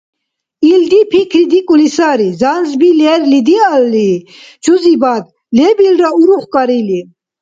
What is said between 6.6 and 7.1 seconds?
или